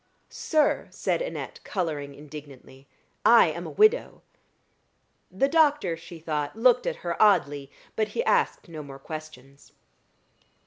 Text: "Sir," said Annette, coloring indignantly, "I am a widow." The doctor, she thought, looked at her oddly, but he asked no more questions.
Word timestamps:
"Sir," 0.31 0.87
said 0.89 1.21
Annette, 1.21 1.59
coloring 1.63 2.15
indignantly, 2.15 2.87
"I 3.23 3.49
am 3.51 3.67
a 3.67 3.69
widow." 3.69 4.23
The 5.29 5.47
doctor, 5.47 5.95
she 5.95 6.17
thought, 6.17 6.55
looked 6.55 6.87
at 6.87 6.95
her 7.05 7.21
oddly, 7.21 7.71
but 7.95 8.07
he 8.17 8.23
asked 8.23 8.67
no 8.67 8.81
more 8.81 8.97
questions. 8.97 9.73